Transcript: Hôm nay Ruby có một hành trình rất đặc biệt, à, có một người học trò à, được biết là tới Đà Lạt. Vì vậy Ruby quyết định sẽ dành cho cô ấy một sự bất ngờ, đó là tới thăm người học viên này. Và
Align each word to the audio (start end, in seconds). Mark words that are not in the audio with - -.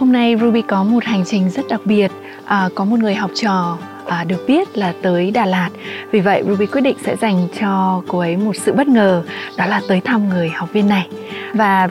Hôm 0.00 0.12
nay 0.12 0.36
Ruby 0.40 0.62
có 0.62 0.84
một 0.84 1.04
hành 1.04 1.24
trình 1.26 1.50
rất 1.50 1.68
đặc 1.68 1.80
biệt, 1.84 2.10
à, 2.44 2.68
có 2.74 2.84
một 2.84 2.98
người 2.98 3.14
học 3.14 3.30
trò 3.34 3.78
à, 4.06 4.24
được 4.24 4.44
biết 4.46 4.78
là 4.78 4.94
tới 5.02 5.30
Đà 5.30 5.46
Lạt. 5.46 5.68
Vì 6.10 6.20
vậy 6.20 6.42
Ruby 6.46 6.66
quyết 6.66 6.80
định 6.80 6.96
sẽ 7.04 7.16
dành 7.16 7.48
cho 7.60 8.02
cô 8.08 8.18
ấy 8.18 8.36
một 8.36 8.56
sự 8.56 8.72
bất 8.72 8.88
ngờ, 8.88 9.22
đó 9.56 9.66
là 9.66 9.80
tới 9.88 10.00
thăm 10.00 10.28
người 10.28 10.48
học 10.48 10.68
viên 10.72 10.88
này. 10.88 11.08
Và 11.54 11.86